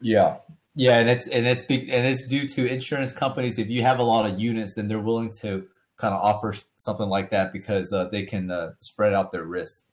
Yeah, 0.00 0.36
yeah, 0.74 0.98
and 0.98 1.08
it's 1.08 1.26
and 1.28 1.46
it's 1.46 1.64
big 1.64 1.88
and 1.90 2.06
it's 2.06 2.26
due 2.26 2.48
to 2.48 2.66
insurance 2.66 3.12
companies. 3.12 3.58
If 3.58 3.68
you 3.68 3.82
have 3.82 3.98
a 3.98 4.02
lot 4.02 4.26
of 4.26 4.40
units, 4.40 4.74
then 4.74 4.88
they're 4.88 5.00
willing 5.00 5.30
to 5.40 5.66
kind 5.96 6.14
of 6.14 6.20
offer 6.20 6.54
something 6.76 7.08
like 7.08 7.30
that 7.30 7.52
because 7.52 7.92
uh, 7.92 8.06
they 8.06 8.24
can 8.24 8.50
uh, 8.50 8.72
spread 8.80 9.14
out 9.14 9.30
their 9.30 9.44
risk. 9.44 9.84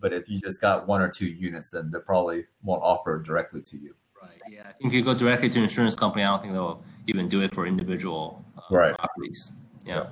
But 0.00 0.14
if 0.14 0.28
you 0.28 0.40
just 0.40 0.60
got 0.60 0.86
one 0.86 1.02
or 1.02 1.08
two 1.08 1.26
units, 1.26 1.70
then 1.70 1.90
they 1.92 1.98
probably 1.98 2.46
won't 2.62 2.82
offer 2.82 3.22
directly 3.22 3.60
to 3.62 3.76
you. 3.76 3.94
Right. 4.20 4.40
Yeah. 4.48 4.60
I 4.62 4.72
think 4.72 4.86
if 4.86 4.92
you 4.94 5.02
go 5.02 5.14
directly 5.14 5.50
to 5.50 5.58
an 5.58 5.64
insurance 5.64 5.94
company, 5.94 6.24
I 6.24 6.30
don't 6.30 6.40
think 6.40 6.54
they'll 6.54 6.82
even 7.06 7.28
do 7.28 7.42
it 7.42 7.52
for 7.52 7.66
individual 7.66 8.42
uh, 8.56 8.74
right. 8.74 8.96
properties. 8.96 9.52
Yeah. 9.84 9.94
yeah. 9.94 10.06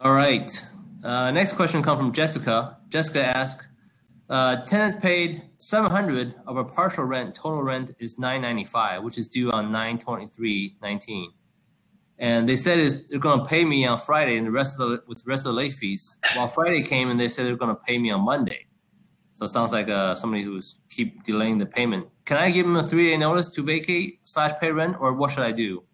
All 0.00 0.12
right. 0.12 0.50
Uh, 1.04 1.30
next 1.30 1.52
question 1.52 1.82
comes 1.82 2.00
from 2.00 2.12
Jessica. 2.12 2.78
Jessica 2.88 3.24
asks, 3.24 3.68
uh, 4.28 4.56
tenants 4.64 5.00
paid 5.00 5.42
700 5.58 6.34
of 6.46 6.56
a 6.56 6.64
partial 6.64 7.04
rent. 7.04 7.34
Total 7.34 7.62
rent 7.62 7.94
is 7.98 8.18
995, 8.18 9.02
which 9.02 9.18
is 9.18 9.28
due 9.28 9.50
on 9.52 9.72
923.19. 9.72 11.28
And 12.18 12.48
they 12.48 12.56
said 12.56 12.78
is 12.78 13.06
they're 13.06 13.18
going 13.18 13.40
to 13.40 13.44
pay 13.44 13.64
me 13.64 13.86
on 13.86 13.98
Friday 13.98 14.36
and 14.36 14.46
the 14.46 14.50
rest 14.50 14.80
of 14.80 14.88
the 14.88 15.02
with 15.06 15.22
the 15.22 15.28
rest 15.28 15.40
of 15.40 15.52
the 15.52 15.58
late 15.60 15.74
fees. 15.74 16.18
Well, 16.34 16.48
Friday 16.48 16.82
came 16.82 17.10
and 17.10 17.20
they 17.20 17.28
said 17.28 17.46
they're 17.46 17.56
going 17.56 17.76
to 17.76 17.82
pay 17.82 17.98
me 17.98 18.10
on 18.10 18.22
Monday. 18.22 18.66
So 19.34 19.44
it 19.44 19.48
sounds 19.50 19.72
like 19.72 19.90
uh, 19.90 20.14
somebody 20.14 20.42
who's 20.42 20.80
keep 20.88 21.22
delaying 21.24 21.58
the 21.58 21.66
payment. 21.66 22.06
Can 22.24 22.38
I 22.38 22.50
give 22.50 22.64
them 22.64 22.76
a 22.76 22.82
three 22.82 23.10
day 23.10 23.18
notice 23.18 23.48
to 23.48 23.62
vacate 23.62 24.20
slash 24.24 24.58
pay 24.60 24.72
rent, 24.72 24.96
or 24.98 25.12
what 25.12 25.30
should 25.30 25.44
I 25.44 25.52
do? 25.52 25.84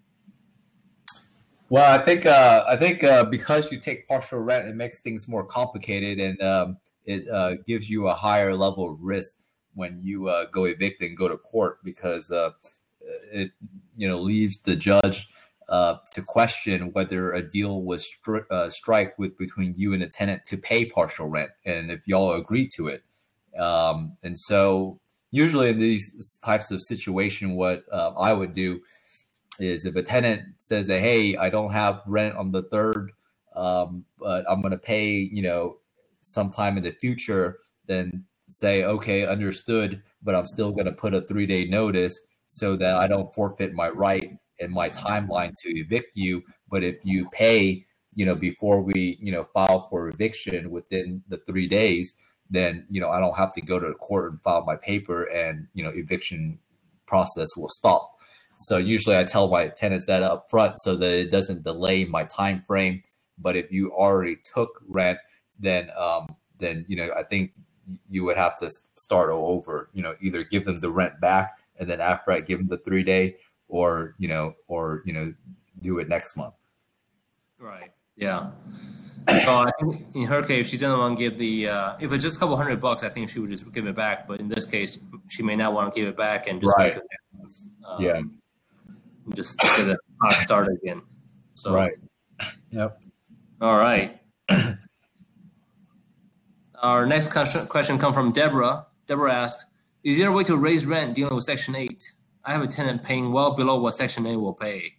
Well, 1.69 1.93
I 1.93 2.05
think 2.05 2.25
uh, 2.25 2.65
I 2.69 2.77
think 2.77 3.03
uh, 3.03 3.25
because 3.25 3.73
you 3.73 3.81
take 3.81 4.07
partial 4.07 4.39
rent, 4.39 4.69
it 4.69 4.77
makes 4.77 5.01
things 5.01 5.27
more 5.27 5.45
complicated, 5.45 6.21
and 6.21 6.41
um, 6.41 6.77
it 7.05 7.29
uh, 7.29 7.55
gives 7.67 7.91
you 7.91 8.09
a 8.09 8.15
higher 8.15 8.55
level 8.55 8.91
of 8.91 9.01
risk 9.01 9.37
when 9.75 10.01
you 10.03 10.29
uh, 10.29 10.47
go 10.53 10.65
evict 10.65 11.03
and 11.03 11.17
go 11.17 11.29
to 11.29 11.37
court 11.37 11.79
because 11.85 12.31
uh, 12.31 12.51
it 13.33 13.51
you 13.97 14.09
know 14.09 14.21
leaves 14.21 14.59
the 14.59 14.77
judge 14.77 15.29
uh, 15.69 15.97
to 16.13 16.23
question 16.23 16.93
whether 16.93 17.33
a 17.33 17.43
deal 17.43 17.83
was 17.83 18.09
stri- 18.09 18.45
uh, 18.51 18.69
strike 18.69 19.19
with 19.19 19.37
between 19.39 19.75
you 19.75 19.95
and 19.95 20.03
a 20.03 20.09
tenant 20.09 20.45
to 20.45 20.57
pay 20.57 20.85
partial 20.85 21.29
rent 21.29 21.51
and 21.65 21.91
if 21.91 22.01
y'all 22.07 22.35
agree 22.35 22.69
to 22.69 22.89
it. 22.89 23.03
Um, 23.59 24.17
and 24.23 24.39
so 24.39 25.01
usually 25.31 25.71
in 25.71 25.79
these 25.79 26.39
types 26.45 26.71
of 26.71 26.83
situation, 26.83 27.55
what 27.55 27.85
uh, 27.91 28.11
I 28.19 28.33
would 28.33 28.55
do 28.55 28.81
is 29.59 29.85
if 29.85 29.97
a 29.97 30.03
tenant 30.03 30.43
says 30.59 30.87
that, 30.89 31.01
Hey, 31.01 31.37
I 31.37 31.49
don't 31.49 31.73
have 31.73 32.03
rent 32.07 32.37
on 32.37 32.53
the 32.53 32.63
third, 32.65 33.13
um, 33.55 34.05
but 34.19 34.45
I'm 34.49 34.61
going 34.61 34.73
to 34.73 34.79
pay, 34.79 35.13
you 35.13 35.43
know, 35.43 35.79
sometime 36.23 36.77
in 36.77 36.85
the 36.85 36.93
future, 36.93 37.59
then 37.87 38.25
say, 38.49 38.85
okay, 38.85 39.27
understood, 39.27 40.03
but 40.23 40.35
I'm 40.35 40.47
still 40.47 40.73
going 40.73 40.87
to 40.87 40.93
put 40.93 41.15
a 41.15 41.23
three 41.23 41.47
day 41.47 41.65
notice 41.65 42.19
so 42.49 42.77
that 42.77 42.97
I 42.97 43.07
don't 43.07 43.35
forfeit 43.35 43.73
my 43.73 43.89
right 43.89 44.37
and 44.61 44.73
my 44.73 44.91
timeline 44.91 45.55
to 45.63 45.79
evict 45.79 46.17
you. 46.17 46.43
But 46.71 46.85
if 46.85 46.97
you 47.03 47.29
pay, 47.31 47.85
you 48.15 48.27
know, 48.27 48.35
before 48.35 48.83
we, 48.83 49.19
you 49.21 49.33
know, 49.33 49.45
file 49.55 49.89
for 49.89 50.09
eviction 50.09 50.71
within 50.71 51.23
the 51.29 51.39
three 51.39 51.67
days, 51.67 52.13
then, 52.51 52.87
you 52.91 53.01
know, 53.01 53.09
I 53.09 53.19
don't 53.21 53.37
have 53.37 53.53
to 53.55 53.63
go 53.63 53.81
to 53.81 53.93
court 53.95 54.31
and 54.31 54.43
file 54.43 54.65
my 54.65 54.77
paper 54.77 55.25
and, 55.25 55.67
you 55.73 55.83
know, 55.83 55.91
eviction 55.91 56.59
process 57.07 57.49
will 57.57 57.71
stop. 57.71 58.19
So 58.61 58.77
usually 58.77 59.17
I 59.17 59.25
tell 59.25 59.49
my 59.49 59.69
tenants 59.69 60.07
that 60.07 60.23
up 60.23 60.47
front 60.51 60.79
so 60.79 60.95
that 60.97 61.11
it 61.11 61.31
doesn't 61.31 61.65
delay 61.65 62.05
my 62.05 62.25
time 62.25 62.63
frame. 62.67 63.03
But 63.39 63.57
if 63.57 63.73
you 63.73 63.93
already 63.93 64.37
took 64.55 64.83
rent, 64.87 65.19
then 65.59 65.91
um, 65.99 66.35
then 66.59 66.85
you 66.89 66.97
know 66.97 67.11
I 67.17 67.23
think 67.23 67.53
you 68.09 68.25
would 68.25 68.37
have 68.37 68.59
to 68.59 68.71
start 68.97 69.31
all 69.31 69.53
over. 69.55 69.91
You 69.93 70.03
know, 70.03 70.15
either 70.21 70.45
give 70.45 70.65
them 70.65 70.77
the 70.77 70.91
rent 70.91 71.21
back 71.21 71.59
and 71.79 71.91
then 71.91 72.01
after 72.01 72.33
I 72.33 72.41
give 72.41 72.59
them 72.59 72.69
the 72.69 72.79
three 72.79 73.03
day, 73.03 73.37
or 73.69 74.15
you 74.19 74.29
know, 74.29 74.55
or 74.69 75.03
you 75.05 75.13
know, 75.13 75.35
do 75.81 75.99
it 75.99 76.09
next 76.09 76.37
month. 76.37 76.55
Right. 77.59 77.91
Yeah. 78.17 78.51
So 79.45 79.59
I 79.59 79.71
think 79.81 80.17
in 80.17 80.25
her 80.25 80.43
case, 80.43 80.69
she 80.69 80.77
doesn't 80.77 80.99
want 80.99 81.19
to 81.19 81.23
give 81.23 81.39
the. 81.39 81.69
Uh, 81.69 81.97
if 82.01 82.13
it's 82.13 82.23
just 82.23 82.37
a 82.37 82.41
couple 82.41 82.57
hundred 82.57 82.81
bucks, 82.81 83.03
I 83.03 83.09
think 83.09 83.29
she 83.29 83.39
would 83.41 83.51
just 83.51 83.71
give 83.73 83.87
it 83.87 83.95
back. 83.95 84.27
But 84.27 84.41
in 84.41 84.49
this 84.49 84.65
case, 84.65 84.99
she 85.29 85.43
may 85.43 85.57
not 85.57 85.73
want 85.73 85.93
to 85.93 86.01
give 86.01 86.09
it 86.09 86.17
back 86.17 86.49
and 86.49 86.61
just 86.61 86.77
right. 86.77 86.97
Um, 87.87 88.03
yeah. 88.03 88.21
Just 89.35 89.59
get 89.61 89.77
the 89.77 89.97
start 90.41 90.69
again. 90.69 91.03
So 91.55 91.73
right. 91.73 91.93
Yep. 92.71 93.03
All 93.61 93.77
right. 93.77 94.21
Our 96.83 97.07
next 97.07 97.31
question, 97.31 97.65
question 97.69 97.97
comes 97.97 98.17
from 98.17 98.33
Deborah. 98.33 98.87
Deborah 99.07 99.33
asked, 99.33 99.67
"Is 100.03 100.19
there 100.19 100.31
a 100.31 100.33
way 100.33 100.43
to 100.45 100.57
raise 100.57 100.85
rent 100.85 101.15
dealing 101.15 101.37
with 101.37 101.45
Section 101.45 101.77
8? 101.77 102.13
I 102.45 102.53
have 102.53 102.63
a 102.63 102.67
tenant 102.67 103.05
paying 103.05 103.31
well 103.31 103.55
below 103.55 103.81
what 103.81 103.95
Section 103.95 104.27
8 104.27 104.37
will 104.37 104.55
pay." 104.55 104.95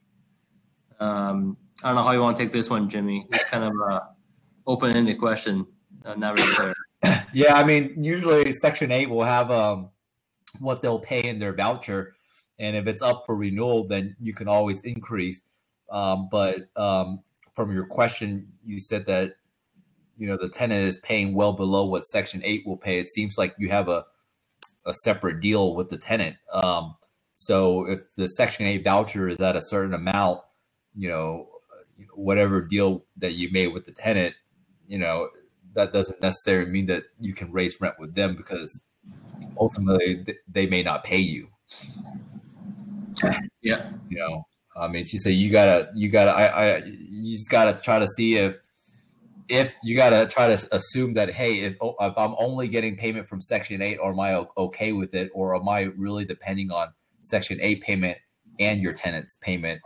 Um, 1.01 1.57
I 1.83 1.87
don't 1.87 1.95
know 1.95 2.03
how 2.03 2.11
you 2.11 2.21
want 2.21 2.37
to 2.37 2.43
take 2.43 2.53
this 2.53 2.69
one, 2.69 2.87
Jimmy. 2.87 3.27
It's 3.33 3.43
kind 3.43 3.65
of 3.65 3.73
a 3.91 4.01
open-ended 4.65 5.19
question, 5.19 5.67
uh, 6.05 6.15
not 6.15 6.37
really 6.37 6.53
clear. 6.53 6.73
Yeah, 7.33 7.55
I 7.55 7.65
mean, 7.65 8.01
usually 8.01 8.51
Section 8.53 8.91
8 8.91 9.09
will 9.09 9.23
have 9.25 9.51
um, 9.51 9.89
what 10.59 10.81
they'll 10.81 10.99
pay 10.99 11.27
in 11.27 11.37
their 11.37 11.51
voucher, 11.51 12.15
and 12.59 12.77
if 12.77 12.87
it's 12.87 13.01
up 13.01 13.23
for 13.25 13.35
renewal, 13.35 13.87
then 13.89 14.15
you 14.21 14.33
can 14.33 14.47
always 14.47 14.79
increase. 14.81 15.41
Um, 15.91 16.29
but 16.31 16.69
um, 16.77 17.19
from 17.53 17.73
your 17.73 17.87
question, 17.87 18.47
you 18.63 18.79
said 18.79 19.05
that 19.07 19.33
you 20.17 20.27
know 20.27 20.38
the 20.38 20.50
tenant 20.50 20.86
is 20.86 20.98
paying 20.98 21.34
well 21.34 21.53
below 21.53 21.86
what 21.86 22.05
Section 22.05 22.41
Eight 22.43 22.65
will 22.65 22.77
pay. 22.77 23.00
It 23.00 23.10
seems 23.10 23.38
like 23.38 23.55
you 23.58 23.70
have 23.70 23.89
a 23.89 24.05
a 24.86 24.93
separate 24.93 25.39
deal 25.39 25.75
with 25.75 25.89
the 25.89 25.98
tenant. 25.98 26.36
Um, 26.51 26.96
so 27.36 27.86
if 27.86 28.01
the 28.15 28.27
Section 28.27 28.65
Eight 28.65 28.84
voucher 28.84 29.29
is 29.29 29.39
at 29.39 29.55
a 29.55 29.62
certain 29.62 29.93
amount, 29.93 30.41
you 30.96 31.10
know, 31.10 31.48
whatever 32.13 32.62
deal 32.62 33.05
that 33.17 33.34
you 33.34 33.50
made 33.51 33.67
with 33.67 33.86
the 33.86 33.91
tenant, 33.91 34.36
you 34.88 34.98
know, 34.98 35.29
that 35.74 35.93
doesn't 35.93 36.22
necessarily 36.22 36.70
mean 36.70 36.86
that 36.88 37.03
you 37.20 37.34
can 37.34 37.51
raise 37.51 37.79
rent 37.82 37.96
with 38.00 38.13
them 38.13 38.36
because 38.36 38.86
ultimately 39.58 40.25
they 40.48 40.67
may 40.67 40.84
not 40.84 41.03
pay 41.03 41.17
you. 41.17 41.48
Yeah, 43.62 43.89
you 44.10 44.20
know, 44.20 44.46
I 44.75 44.88
mean, 44.88 45.05
she 45.05 45.17
said 45.17 45.32
you 45.32 45.50
gotta, 45.50 45.89
you 45.96 46.10
gotta, 46.10 46.32
I, 46.32 46.46
I, 46.46 46.84
you 46.86 47.38
just 47.38 47.50
gotta 47.50 47.79
try 47.82 48.00
to 48.00 48.08
see 48.08 48.36
if 48.36 48.58
if 49.50 49.75
you 49.83 49.95
got 49.95 50.12
to 50.12 50.25
try 50.27 50.47
to 50.47 50.67
assume 50.71 51.13
that 51.15 51.29
hey 51.29 51.59
if, 51.59 51.75
oh, 51.81 51.95
if 52.00 52.17
i'm 52.17 52.35
only 52.38 52.67
getting 52.67 52.95
payment 52.95 53.27
from 53.27 53.41
section 53.41 53.81
8 53.81 53.97
or 53.97 54.12
am 54.12 54.19
i 54.19 54.45
okay 54.57 54.91
with 54.93 55.13
it? 55.13 55.29
Or 55.33 55.55
am 55.55 55.67
i 55.67 55.81
really 55.97 56.25
depending 56.25 56.71
on 56.71 56.93
section 57.21 57.59
8 57.62 57.81
payment 57.81 58.17
and 58.59 58.81
your 58.81 58.93
tenant's 58.93 59.35
payment? 59.35 59.81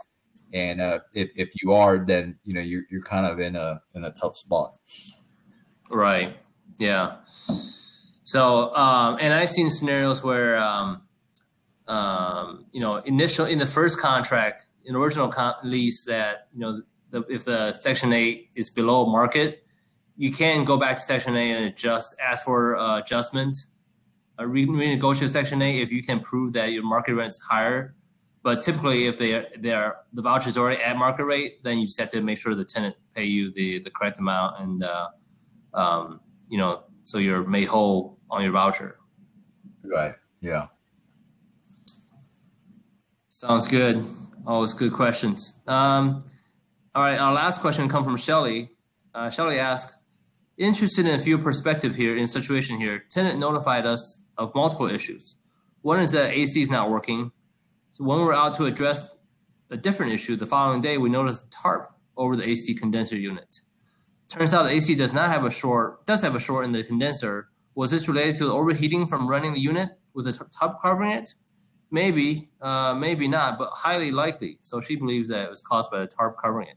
And 0.54 0.80
uh, 0.80 1.00
if, 1.14 1.30
if 1.36 1.50
you 1.62 1.72
are 1.72 1.98
then 1.98 2.38
you 2.44 2.54
know 2.54 2.60
you're, 2.60 2.84
you're 2.90 3.02
kind 3.02 3.26
of 3.26 3.40
in 3.40 3.56
a 3.56 3.82
in 3.94 4.04
a 4.04 4.10
tough 4.12 4.36
spot. 4.36 4.76
Right. 5.90 6.36
Yeah. 6.78 7.16
So 8.24 8.74
um, 8.74 9.18
and 9.20 9.32
i've 9.32 9.50
seen 9.50 9.70
scenarios 9.70 10.22
where 10.22 10.56
um, 10.58 11.02
um, 11.86 12.66
you 12.72 12.80
know 12.80 12.96
initial 12.96 13.46
in 13.46 13.58
the 13.58 13.66
first 13.66 13.98
contract 13.98 14.66
in 14.84 14.94
original 14.96 15.28
con- 15.28 15.54
lease 15.64 16.04
that 16.04 16.48
you 16.54 16.60
know 16.60 16.82
the, 17.10 17.22
if 17.28 17.44
the 17.44 17.72
Section 17.72 18.12
8 18.12 18.50
is 18.54 18.70
below 18.70 19.06
market, 19.06 19.64
you 20.16 20.30
can 20.30 20.64
go 20.64 20.76
back 20.76 20.96
to 20.96 21.02
Section 21.02 21.36
8 21.36 21.52
and 21.52 21.64
adjust, 21.66 22.16
ask 22.20 22.44
for 22.44 22.76
uh, 22.76 22.98
adjustment, 22.98 23.56
uh, 24.38 24.42
renegotiate 24.42 25.28
Section 25.28 25.62
8 25.62 25.80
if 25.80 25.92
you 25.92 26.02
can 26.02 26.20
prove 26.20 26.52
that 26.54 26.72
your 26.72 26.82
market 26.84 27.14
rent 27.14 27.28
is 27.28 27.40
higher. 27.40 27.94
But 28.42 28.62
typically, 28.62 29.06
if 29.06 29.18
they 29.18 29.44
they 29.58 29.72
are 29.72 29.96
the 30.12 30.22
voucher 30.22 30.48
is 30.48 30.56
already 30.56 30.80
at 30.80 30.96
market 30.96 31.24
rate, 31.24 31.62
then 31.64 31.80
you 31.80 31.86
just 31.86 31.98
have 31.98 32.10
to 32.10 32.22
make 32.22 32.38
sure 32.38 32.54
the 32.54 32.64
tenant 32.64 32.94
pay 33.14 33.24
you 33.24 33.52
the 33.52 33.80
the 33.80 33.90
correct 33.90 34.20
amount, 34.20 34.60
and 34.60 34.84
uh, 34.84 35.08
um, 35.74 36.20
you 36.48 36.56
know, 36.56 36.84
so 37.02 37.18
you're 37.18 37.44
made 37.44 37.66
whole 37.66 38.18
on 38.30 38.42
your 38.42 38.52
voucher. 38.52 38.98
Right. 39.84 40.14
Yeah. 40.40 40.68
Sounds 43.28 43.66
good. 43.66 44.04
Always 44.46 44.72
good 44.72 44.92
questions. 44.92 45.60
Um, 45.66 46.24
all 46.98 47.04
right, 47.04 47.20
our 47.20 47.32
last 47.32 47.60
question 47.60 47.88
comes 47.88 48.04
from 48.04 48.16
Shelly. 48.16 48.72
Uh, 49.14 49.30
Shelly 49.30 49.60
asked, 49.60 49.94
interested 50.56 51.06
in 51.06 51.14
a 51.14 51.18
few 51.20 51.38
perspective 51.38 51.94
here 51.94 52.16
in 52.16 52.26
situation 52.26 52.76
here. 52.76 53.04
Tenant 53.08 53.38
notified 53.38 53.86
us 53.86 54.20
of 54.36 54.52
multiple 54.52 54.90
issues. 54.90 55.36
One 55.82 56.00
is 56.00 56.10
that 56.10 56.34
AC 56.34 56.60
is 56.60 56.70
not 56.70 56.90
working. 56.90 57.30
So 57.92 58.02
when 58.02 58.18
we 58.18 58.24
were 58.24 58.34
out 58.34 58.56
to 58.56 58.64
address 58.64 59.12
a 59.70 59.76
different 59.76 60.10
issue, 60.10 60.34
the 60.34 60.44
following 60.44 60.80
day 60.80 60.98
we 60.98 61.08
noticed 61.08 61.44
a 61.44 61.50
tarp 61.50 61.94
over 62.16 62.34
the 62.34 62.48
AC 62.48 62.74
condenser 62.74 63.16
unit. 63.16 63.60
Turns 64.28 64.52
out 64.52 64.64
the 64.64 64.70
AC 64.70 64.96
does 64.96 65.12
not 65.12 65.28
have 65.28 65.44
a 65.44 65.52
short, 65.52 66.04
does 66.04 66.22
have 66.22 66.34
a 66.34 66.40
short 66.40 66.64
in 66.64 66.72
the 66.72 66.82
condenser. 66.82 67.46
Was 67.76 67.92
this 67.92 68.08
related 68.08 68.34
to 68.38 68.46
the 68.46 68.52
overheating 68.52 69.06
from 69.06 69.28
running 69.28 69.54
the 69.54 69.60
unit 69.60 69.90
with 70.14 70.24
the 70.24 70.32
tarp 70.32 70.82
covering 70.82 71.12
it? 71.12 71.34
Maybe, 71.92 72.50
uh, 72.60 72.94
maybe 72.94 73.28
not, 73.28 73.56
but 73.56 73.70
highly 73.70 74.10
likely. 74.10 74.58
So 74.62 74.80
she 74.80 74.96
believes 74.96 75.28
that 75.28 75.44
it 75.44 75.48
was 75.48 75.60
caused 75.60 75.92
by 75.92 76.00
the 76.00 76.08
tarp 76.08 76.36
covering 76.42 76.66
it. 76.66 76.76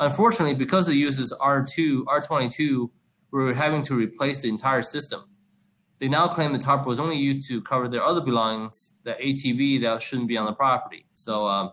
Unfortunately, 0.00 0.54
because 0.54 0.88
it 0.88 0.94
uses 0.94 1.32
R2, 1.32 2.04
R22, 2.04 2.90
we're 3.30 3.54
having 3.54 3.82
to 3.84 3.94
replace 3.94 4.42
the 4.42 4.48
entire 4.48 4.82
system. 4.82 5.24
They 5.98 6.08
now 6.08 6.26
claim 6.28 6.52
the 6.52 6.58
tarp 6.58 6.86
was 6.86 6.98
only 6.98 7.16
used 7.16 7.48
to 7.48 7.62
cover 7.62 7.88
their 7.88 8.02
other 8.02 8.20
belongings, 8.20 8.92
the 9.04 9.12
ATV 9.12 9.82
that 9.82 10.02
shouldn't 10.02 10.28
be 10.28 10.36
on 10.36 10.46
the 10.46 10.52
property. 10.52 11.06
So, 11.14 11.46
um, 11.46 11.70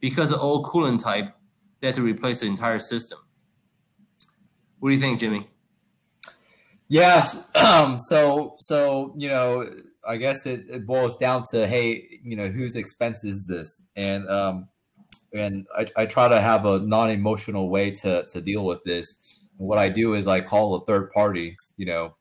because 0.00 0.32
of 0.32 0.40
old 0.40 0.66
coolant 0.66 1.02
type, 1.02 1.34
they 1.80 1.88
had 1.88 1.96
to 1.96 2.02
replace 2.02 2.40
the 2.40 2.46
entire 2.46 2.78
system. 2.78 3.18
What 4.78 4.90
do 4.90 4.94
you 4.94 5.00
think, 5.00 5.20
Jimmy? 5.20 5.46
Yeah. 6.88 7.30
Um, 7.54 7.98
so, 7.98 8.56
so 8.58 9.14
you 9.16 9.28
know, 9.28 9.68
I 10.06 10.16
guess 10.16 10.44
it, 10.46 10.64
it, 10.68 10.86
boils 10.86 11.16
down 11.18 11.44
to 11.52 11.66
hey, 11.66 12.20
you 12.24 12.36
know, 12.36 12.48
whose 12.48 12.74
expense 12.74 13.22
is 13.22 13.46
this? 13.46 13.80
And 13.96 14.28
um, 14.28 14.68
and 15.32 15.66
I, 15.76 15.86
I 15.96 16.06
try 16.06 16.28
to 16.28 16.40
have 16.40 16.66
a 16.66 16.78
non-emotional 16.80 17.68
way 17.68 17.90
to 17.92 18.26
to 18.26 18.40
deal 18.40 18.64
with 18.64 18.82
this. 18.84 19.16
And 19.58 19.68
what 19.68 19.78
I 19.78 19.88
do 19.88 20.14
is 20.14 20.26
I 20.26 20.40
call 20.40 20.74
a 20.74 20.84
third 20.84 21.10
party, 21.12 21.56
you 21.76 21.86
know, 21.86 22.16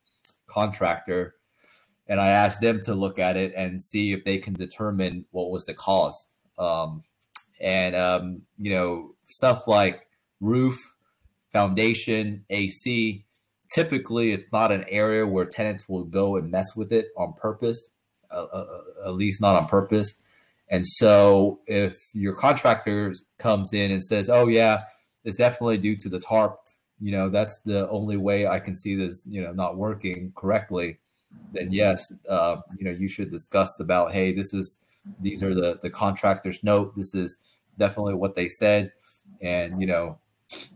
contractor, 0.47 1.35
and 2.07 2.19
I 2.19 2.29
ask 2.29 2.59
them 2.59 2.79
to 2.81 2.93
look 2.93 3.19
at 3.19 3.37
it 3.37 3.53
and 3.55 3.81
see 3.81 4.11
if 4.11 4.23
they 4.23 4.37
can 4.37 4.53
determine 4.53 5.25
what 5.31 5.51
was 5.51 5.65
the 5.65 5.73
cause. 5.73 6.27
Um, 6.57 7.03
and 7.61 7.95
um, 7.95 8.41
you 8.57 8.71
know, 8.73 9.15
stuff 9.29 9.67
like 9.67 10.07
roof, 10.39 10.93
foundation, 11.51 12.45
AC. 12.49 13.25
Typically, 13.71 14.31
it's 14.31 14.51
not 14.51 14.71
an 14.71 14.83
area 14.89 15.25
where 15.27 15.45
tenants 15.45 15.87
will 15.87 16.03
go 16.03 16.37
and 16.37 16.49
mess 16.49 16.75
with 16.75 16.91
it 16.91 17.09
on 17.17 17.33
purpose. 17.33 17.89
Uh, 18.31 18.45
uh, 18.53 18.65
uh 19.05 19.07
at 19.07 19.13
least 19.15 19.41
not 19.41 19.55
on 19.55 19.67
purpose. 19.67 20.15
And 20.69 20.85
so 20.85 21.59
if 21.67 21.97
your 22.13 22.35
contractor 22.35 23.13
comes 23.37 23.73
in 23.73 23.91
and 23.91 24.03
says, 24.03 24.29
"Oh 24.29 24.47
yeah, 24.47 24.83
it's 25.23 25.37
definitely 25.37 25.77
due 25.79 25.95
to 25.97 26.09
the 26.09 26.19
tarp," 26.19 26.59
you 26.99 27.11
know 27.11 27.29
that's 27.29 27.59
the 27.59 27.89
only 27.89 28.17
way 28.17 28.47
I 28.47 28.59
can 28.59 28.75
see 28.75 28.95
this 28.95 29.23
you 29.25 29.41
know 29.41 29.51
not 29.51 29.77
working 29.77 30.31
correctly, 30.35 30.99
then 31.53 31.71
yes, 31.71 32.11
uh, 32.29 32.57
you 32.77 32.85
know 32.85 32.91
you 32.91 33.07
should 33.07 33.31
discuss 33.31 33.79
about 33.79 34.11
hey 34.11 34.31
this 34.31 34.53
is 34.53 34.79
these 35.21 35.41
are 35.43 35.55
the 35.55 35.79
the 35.81 35.89
contractor's 35.89 36.63
note. 36.63 36.95
This 36.95 37.13
is 37.15 37.37
definitely 37.77 38.15
what 38.15 38.35
they 38.35 38.49
said 38.49 38.91
and 39.41 39.79
you 39.79 39.87
know 39.87 40.19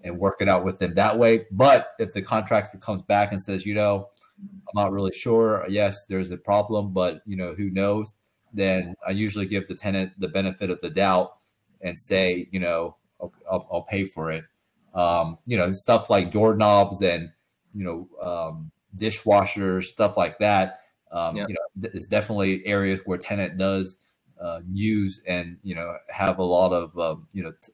and 0.03 0.17
work 0.17 0.37
it 0.39 0.47
out 0.49 0.63
with 0.63 0.79
them 0.79 0.93
that 0.95 1.17
way. 1.17 1.45
But 1.51 1.93
if 1.99 2.13
the 2.13 2.21
contractor 2.21 2.77
comes 2.77 3.01
back 3.03 3.31
and 3.31 3.41
says 3.41 3.65
you 3.65 3.75
know 3.75 4.09
I'm 4.39 4.75
not 4.75 4.91
really 4.91 5.13
sure, 5.13 5.65
yes 5.69 6.05
there's 6.07 6.31
a 6.31 6.37
problem, 6.37 6.93
but 6.93 7.21
you 7.25 7.35
know 7.35 7.53
who 7.53 7.69
knows, 7.69 8.13
then 8.53 8.95
I 9.05 9.11
usually 9.11 9.45
give 9.45 9.67
the 9.67 9.75
tenant 9.75 10.11
the 10.19 10.27
benefit 10.27 10.69
of 10.69 10.79
the 10.81 10.89
doubt 10.89 11.37
and 11.81 11.99
say 11.99 12.47
you 12.51 12.59
know 12.59 12.95
I'll, 13.19 13.33
I'll, 13.51 13.67
I'll 13.71 13.81
pay 13.83 14.05
for 14.05 14.31
it 14.31 14.45
um, 14.93 15.37
you 15.45 15.57
know, 15.57 15.71
stuff 15.73 16.09
like 16.09 16.31
doorknobs 16.31 17.01
and, 17.01 17.31
you 17.73 17.83
know, 17.83 18.07
um, 18.21 18.71
dishwashers, 18.97 19.85
stuff 19.85 20.17
like 20.17 20.37
that. 20.39 20.81
Um. 21.11 21.35
You 21.35 21.47
know, 21.47 21.89
it's 21.93 22.07
definitely 22.07 22.65
areas 22.65 23.01
where 23.05 23.17
tenant 23.17 23.57
does 23.57 23.97
uh, 24.41 24.59
use 24.71 25.21
and, 25.27 25.57
you 25.63 25.75
know, 25.75 25.95
have 26.09 26.39
a 26.39 26.43
lot 26.43 26.73
of, 26.73 26.97
um, 26.97 27.27
you 27.33 27.43
know, 27.43 27.53
t- 27.63 27.71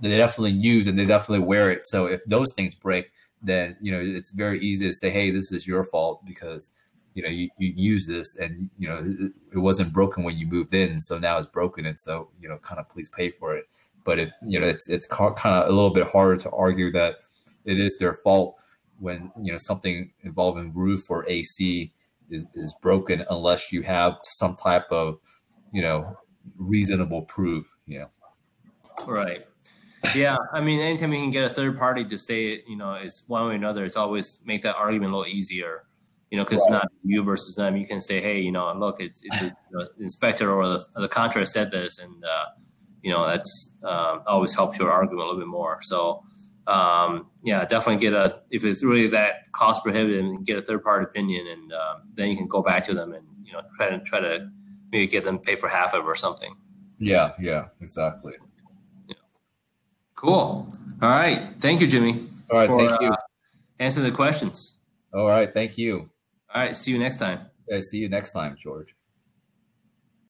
they 0.00 0.16
definitely 0.16 0.52
use 0.52 0.86
and 0.86 0.98
they 0.98 1.06
definitely 1.06 1.44
wear 1.44 1.70
it. 1.70 1.86
So 1.86 2.06
if 2.06 2.20
those 2.26 2.52
things 2.54 2.74
break, 2.74 3.10
then, 3.40 3.76
you 3.80 3.92
know, 3.92 4.00
it's 4.00 4.30
very 4.30 4.60
easy 4.60 4.86
to 4.86 4.92
say, 4.92 5.10
hey, 5.10 5.30
this 5.30 5.52
is 5.52 5.66
your 5.66 5.84
fault 5.84 6.24
because, 6.26 6.70
you 7.18 7.24
know, 7.24 7.30
you, 7.30 7.50
you 7.58 7.72
use 7.74 8.06
this 8.06 8.36
and, 8.36 8.70
you 8.78 8.88
know, 8.88 9.32
it, 9.52 9.58
wasn't 9.58 9.92
broken 9.92 10.22
when 10.22 10.38
you 10.38 10.46
moved 10.46 10.72
in. 10.72 11.00
So 11.00 11.18
now 11.18 11.36
it's 11.38 11.48
broken. 11.48 11.86
And 11.86 11.98
so, 11.98 12.30
you 12.40 12.48
know, 12.48 12.58
kind 12.58 12.78
of 12.78 12.88
please 12.88 13.08
pay 13.08 13.28
for 13.28 13.56
it. 13.56 13.68
But 14.04 14.20
it 14.20 14.30
you 14.46 14.60
know, 14.60 14.68
it's 14.68 14.88
it's 14.88 15.08
kind 15.08 15.36
of 15.44 15.66
a 15.66 15.72
little 15.72 15.90
bit 15.90 16.06
harder 16.06 16.36
to 16.36 16.50
argue 16.50 16.92
that 16.92 17.16
it 17.64 17.80
is 17.80 17.98
their 17.98 18.14
fault 18.22 18.54
when 19.00 19.32
you 19.42 19.50
know 19.50 19.58
something 19.58 20.12
involving 20.22 20.72
roof 20.72 21.10
or 21.10 21.28
AC 21.28 21.92
is, 22.30 22.46
is 22.54 22.72
broken 22.80 23.24
unless 23.30 23.72
you 23.72 23.82
have 23.82 24.18
some 24.22 24.54
type 24.54 24.86
of 24.90 25.18
you 25.72 25.82
know 25.82 26.16
reasonable 26.56 27.22
proof. 27.22 27.66
You 27.86 27.98
know. 27.98 28.08
Right. 29.06 29.44
Yeah, 30.14 30.36
I 30.52 30.60
mean, 30.60 30.80
anytime 30.80 31.12
you 31.12 31.20
can 31.20 31.32
get 31.32 31.50
a 31.50 31.52
third 31.52 31.76
party 31.76 32.04
to 32.04 32.18
say 32.18 32.52
it, 32.52 32.64
you 32.68 32.76
know, 32.76 32.92
it's 32.92 33.24
one 33.26 33.46
way 33.46 33.52
or 33.52 33.56
another, 33.56 33.84
it's 33.84 33.96
always 33.96 34.38
make 34.44 34.62
that 34.62 34.76
argument 34.76 35.12
a 35.12 35.16
little 35.16 35.30
easier. 35.30 35.87
You 36.30 36.38
know, 36.38 36.44
because 36.44 36.58
right. 36.70 36.76
it's 36.76 36.84
not 36.84 36.92
you 37.04 37.22
versus 37.22 37.54
them. 37.54 37.76
You 37.76 37.86
can 37.86 38.00
say, 38.00 38.20
hey, 38.20 38.40
you 38.40 38.52
know, 38.52 38.72
look, 38.74 39.00
it's 39.00 39.22
it's 39.24 39.40
a 39.40 39.44
you 39.44 39.52
know, 39.72 39.88
inspector 39.98 40.52
or 40.52 40.68
the, 40.68 40.84
the 40.96 41.08
contractor 41.08 41.46
said 41.46 41.70
this, 41.70 41.98
and 41.98 42.24
uh, 42.24 42.46
you 43.02 43.10
know 43.10 43.26
that's 43.26 43.78
um, 43.84 44.20
always 44.26 44.54
helps 44.54 44.78
your 44.78 44.90
argument 44.90 45.20
a 45.20 45.24
little 45.24 45.40
bit 45.40 45.48
more. 45.48 45.78
So 45.82 46.22
um, 46.68 47.28
yeah, 47.42 47.64
definitely 47.64 48.00
get 48.00 48.12
a 48.12 48.42
if 48.50 48.62
it's 48.64 48.84
really 48.84 49.08
that 49.08 49.50
cost 49.52 49.82
prohibitive, 49.82 50.44
get 50.44 50.58
a 50.58 50.62
third 50.62 50.82
party 50.82 51.04
opinion, 51.04 51.46
and 51.46 51.72
um, 51.72 52.02
then 52.14 52.28
you 52.28 52.36
can 52.36 52.46
go 52.46 52.62
back 52.62 52.84
to 52.86 52.94
them 52.94 53.14
and 53.14 53.26
you 53.42 53.52
know 53.52 53.62
try 53.76 53.88
to 53.88 53.98
try 54.00 54.20
to 54.20 54.50
maybe 54.92 55.06
get 55.06 55.24
them 55.24 55.38
pay 55.38 55.56
for 55.56 55.68
half 55.68 55.94
of 55.94 56.04
it 56.04 56.06
or 56.06 56.14
something. 56.14 56.54
Yeah, 56.98 57.32
yeah, 57.40 57.68
exactly. 57.80 58.34
Yeah. 59.06 59.14
Cool. 60.14 60.70
All 61.00 61.08
right. 61.08 61.48
Thank 61.58 61.80
you, 61.80 61.86
Jimmy. 61.86 62.20
All 62.50 62.58
right. 62.58 62.66
For, 62.66 62.86
thank 62.86 63.00
you. 63.00 63.08
Uh, 63.08 63.16
answer 63.78 64.02
the 64.02 64.10
questions. 64.10 64.76
All 65.14 65.26
right. 65.26 65.52
Thank 65.52 65.78
you. 65.78 66.10
All 66.54 66.62
right. 66.62 66.76
See 66.76 66.90
you 66.92 66.98
next 66.98 67.18
time. 67.18 67.46
See 67.80 67.98
you 67.98 68.08
next 68.08 68.32
time, 68.32 68.56
George. 68.62 68.94